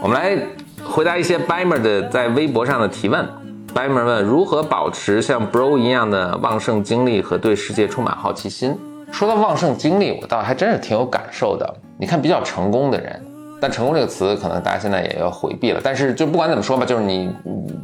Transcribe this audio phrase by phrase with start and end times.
[0.00, 0.36] 我们来
[0.84, 3.26] 回答一些 Bimer 的在微博上的提问。
[3.74, 8.76] Bimer 问如何保持像 Bro 一样的旺盛精力和对世界充满好奇心。
[9.10, 11.74] 说到旺盛精力，我倒还真是挺有感受的。
[11.98, 13.24] 你看，比较成功的人，
[13.62, 15.80] 但成功这个词可能大家现在也要回避了。
[15.80, 17.32] 但是就不管怎么说吧，就是你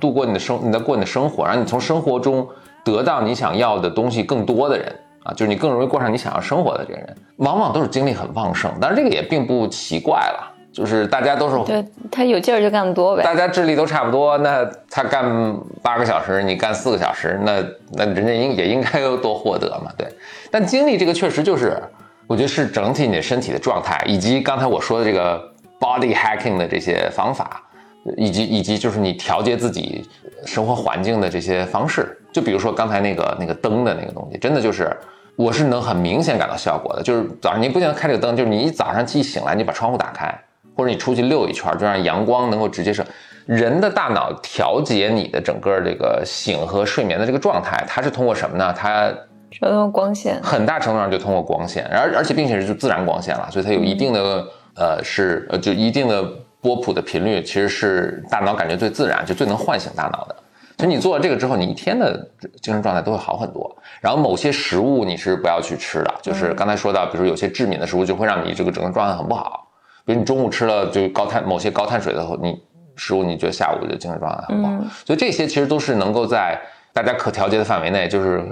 [0.00, 2.46] 度过你的生，你在过你的生活，然后你从生活中
[2.84, 8.72] 得到你想要的东西更多的人啊，就是你更容易过上你想要生活的这个人，往往都是精力很旺盛。
[8.80, 10.52] 但是这个也并不奇怪了。
[10.74, 13.22] 就是大家都是对他有劲儿就干得多呗。
[13.22, 20.08] 大家智力都差不多，那他干八个小时，你干四个小时，那那人家应也应该多获得嘛，对。
[20.50, 21.80] 但精力这个确实就是，
[22.26, 25.40] 我觉得是整体你身体的状态，以及刚才我说的这个
[25.80, 27.62] body hacking 的这些方法，
[28.16, 30.04] 以及以及就是你调节自己
[30.46, 32.18] 生活环境的这些方式。
[32.32, 34.90] 就比如说刚才那个那个灯的那个东西，真的就是
[35.36, 37.02] 我是能很明显感到效果的。
[37.02, 40.32] 就是早上你不仅开这个灯，就是你一早上一醒来，你把窗户打开。
[40.76, 43.06] 或者你出去溜一圈，就让阳光能够直接射。
[43.46, 48.74] 人的大脑调节你的整个这个醒和睡眠的这个状态，它是通过什么呢？
[48.76, 49.08] 它
[49.60, 54.44] 通过光线，很大程度上就通过光线，而而且并且是就自然光线了，所以它有一定的
[54.76, 56.22] 呃是呃就一定的
[56.60, 60.36] 波谱的频率，其实是大脑感觉最自然，就最能唤醒大脑的。
[60.76, 62.28] 所以你做了这个之后，你一天的
[62.60, 63.74] 精神状态都会好很多。
[64.00, 69.68] 然后某些食物你是不要去吃的，就是刚才说到，比如有些致敏的食物就会让你这个整个状态很不好。
[70.04, 72.60] 比如你中午吃了就高碳某些高碳水的你
[72.96, 74.72] 食物，你觉得下午就精神状态很不好，
[75.06, 76.60] 所以这些其实都是能够在
[76.92, 78.42] 大家可调节的范围内，就是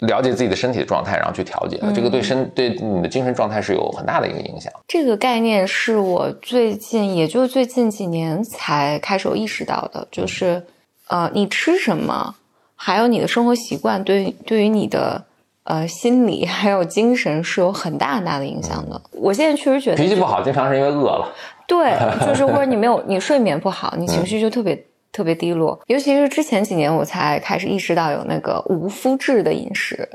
[0.00, 1.78] 了解自己的身体的状态，然后去调节。
[1.94, 4.72] 这个对身对你的精神状态是有很大的一个影响。
[4.86, 10.62] 这个概念是我最近，也就是最近几年才开始有意识到的，就是
[11.08, 12.34] 呃，你吃什么，
[12.74, 15.24] 还有你的生活习惯，对对于你的。
[15.68, 19.02] 呃，心理还有精神是有很大很大的影响的。
[19.10, 21.28] 我现在确实觉得脾气不好，经常是因为饿了。
[21.66, 21.92] 对，
[22.24, 24.80] 就是或者你没有 你睡眠不好，你情绪就特别
[25.16, 25.80] 特别低落。
[25.86, 30.06] 尤其是之前几年，我才开始意识到有那个无麸质的饮食，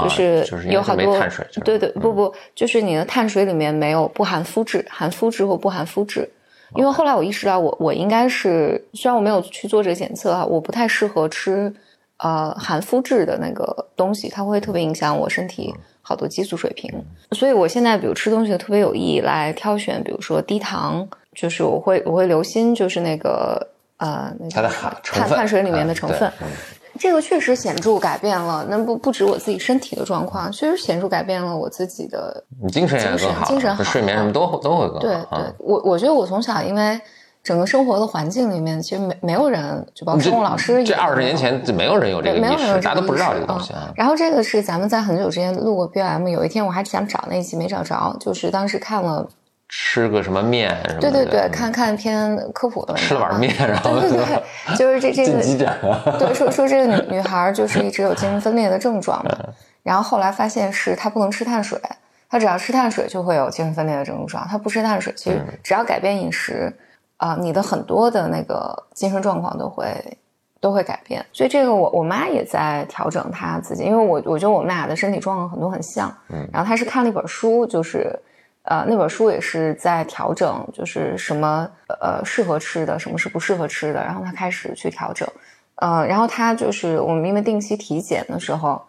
[0.00, 1.44] 就是有好多碳水。
[1.64, 6.28] 对对，不不，就是你的碳水里面没有不含麸质，含麸质或不含麸质。
[6.76, 11.74] 因为后来我意识到，我我应该是虽然我没有去做这个检测啊，我不太适合吃。
[12.18, 16.90] 呃，含麸质的那个东西，它会特别影响我身体好多激素水平。
[17.32, 23.68] 所以我现在比如吃东西特别有意来挑选，比如说低糖，就是我会我会留心，就是那个
[23.98, 26.32] 呃，它的碳碳水里面的成分。
[26.98, 35.00] 这个确实显著改变了，那不不止我自己身体的状况，确实显著改变了我自己的精神也更好，精神好，睡眠什么都都会更好。
[35.00, 37.00] 对对，我我觉得我从小因为。
[37.46, 43.72] 整个生活的环境里面，其实没没有人，就包括生物老师，这二十年前就没有人有这个意识，大家都不知道这个东西。
[43.94, 49.28] 然后这个是咱们在很久之前录过 B M，有一天我还想找那一期没找着，就是当时看了
[49.68, 59.36] 吃个什么面什么，对对对，看看篇科普的文章，吃了碗面，然后对对对，就是这这个对说说这个女女孩就是一直有精神分裂的症状嘛，
[59.82, 61.80] 然后后来发现是她不能吃碳水，
[62.28, 66.72] 她只要吃碳水就会有精神分裂的症状，她不吃碳水，其实只要改变饮食。
[67.18, 70.18] 啊，你的很多的那个精神状况都会
[70.60, 78.14] 都会改变，所以这个我我妈也在调整她自己，因为我我觉得我们俩的身体状况很多很像，嗯，然后她是看了一本书，就是
[78.66, 81.68] 呃那本书也是在调整，就是什么
[82.00, 85.28] 呃适合吃的，什么是不适合吃的，然后他开始去调整，
[85.76, 88.82] 呃，然后他就是我们因为定期体检的时候，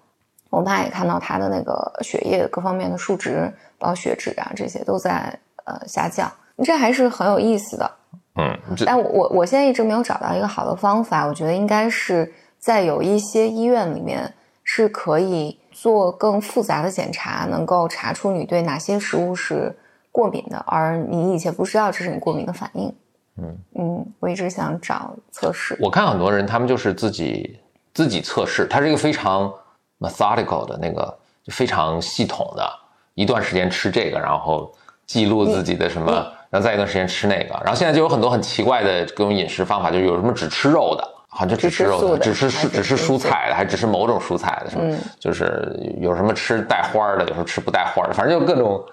[0.49, 6.31] 我妈也看到他的那个血液各方面的数值，包括血脂啊这些都在呃下降，
[6.63, 7.91] 这还是很有意思的。
[8.35, 11.25] 嗯，但我我我现在一直没有找到一个好的方法。
[11.25, 14.33] 我觉得应该是在有一些医院里面
[14.63, 19.71] 是可以做更复杂的检查，能够查出你对哪些食物是
[20.11, 22.91] 过敏的，而你以前不知道这是你过敏的反应。
[23.37, 25.77] 嗯嗯，我一直想找测试。
[25.79, 27.59] 我看很多人他们就是自己
[27.93, 29.53] 自己测试，它是一个非常
[29.99, 32.67] methodical 的那个，就非常系统的，
[33.13, 34.73] 一段时间吃这个，然后
[35.05, 36.11] 记录自己的什么。
[36.49, 41.05] 然后再一段时间吃那个，然后现在就有很多很奇怪的各种饮食方法，就有什么只吃肉的，
[41.37, 48.83] 好像就只吃肉的，只吃蔬只吃蔬菜的，还只吃某种蔬菜的，什么就是有什么吃带花的，有时候吃不带花的，反正就各种，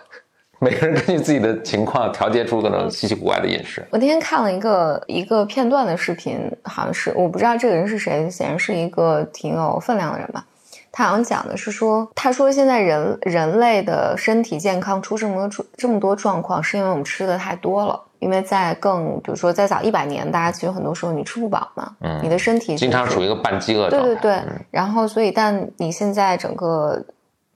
[0.58, 3.82] 每个人根据自己的情况调节出各种稀奇古怪的饮食。
[3.88, 10.44] 我那天看了一个一个片段的视频，好像是我不知道这个人是谁，显然是一个挺有分量的人吧。
[10.96, 18.00] 他好像讲的是说，他说现在人人类的身体健康出这么多这么多状况，是因为我们吃的太多了。
[18.20, 24.08] 因为在更比如说在早一百年，大家其实很多时候你吃不饱嘛，嗯，你的身体经常处于一个半饥饿状态。
[24.08, 27.04] 对对对，然后所以但你现在整个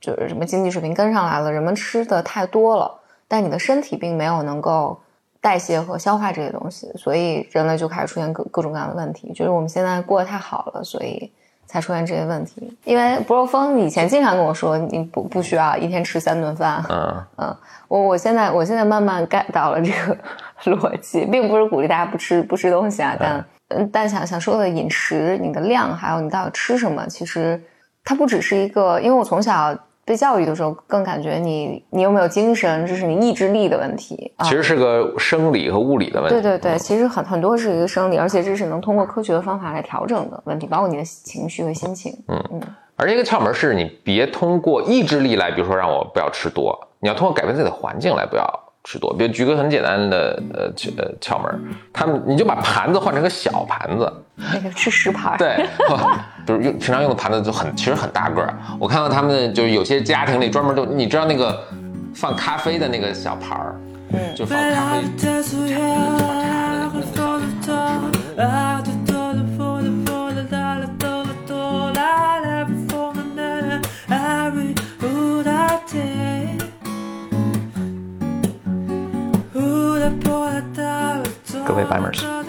[0.00, 2.93] 就是什么经济水平跟上来了，人们吃的太多了，
[3.29, 5.00] 但你的身体并没有能够
[5.41, 9.32] 代谢和消化这些东西，所以人类就开始出现各各种各样的问题。
[9.32, 11.32] 就是我们现在过得太好了，所以。
[11.69, 16.82] 才出现这些问题，因为不若峰以前经常跟我说，你不不需要一天吃三顿饭。
[16.88, 17.56] 嗯嗯，
[17.87, 20.17] 我我现在我现在慢慢 get 到了这个
[20.65, 27.62] 逻辑，并不是鼓励大家不吃不吃东西啊，但嗯但想想说的饮食，你的量还有你到底吃什么，其实
[28.03, 29.76] 它不只是一个，因为我从小。
[30.08, 34.32] 被教育的时候，更感觉你你有没有精神，这是你意志力的问题。
[34.43, 36.34] 其实是个生理和物理的问题。
[36.34, 42.16] 对对对，其实很很多是一个生理，而且这是能通过科学的方法来调整的问题，包括你的情绪和心情。
[42.28, 42.60] 嗯嗯。
[42.96, 48.44] 而一个窍门是你别通过意志力来，比如说让我不要吃多，你要通过改变自己的环境来不要。
[48.90, 51.61] 吃多，比如举个很简单的呃窍呃窍门，
[51.93, 55.62] 他们你就把盘子换成个小盘子，那个吃食盘，对，
[56.46, 58.56] 比如用平常用的盘子就很其实很大个儿。
[58.79, 61.62] 我看到他们就是有些家庭里专门都，你知道那个
[62.14, 63.76] 放咖啡的那个小盘儿，
[64.14, 65.02] 嗯，就放咖啡。
[68.81, 68.97] 各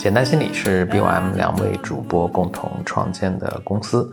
[0.10, 4.12] 简单心理是 BOM 两位主播共同创建的公司，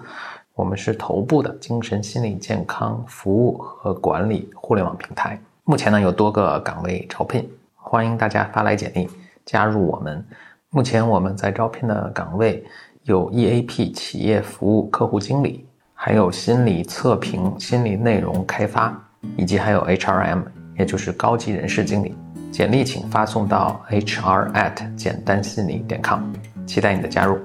[0.54, 5.40] 我们是头部的精神心理健康服务和管理互联网平台。
[5.64, 9.08] 目前呢有多个岗位招聘，欢迎大家发来简历
[9.46, 10.22] 加入我们。
[10.68, 12.62] 目前我们在招聘的岗位
[13.04, 18.94] 有 EAP 企业服务客户经理，还有心理测评、心理内容开发，
[19.38, 20.42] 以及还有 HRM，
[20.78, 22.14] 也就是高级人事经理。
[22.50, 26.20] 简历请发送到 hr at 简单心理点 com，
[26.66, 27.38] 期待你的加入。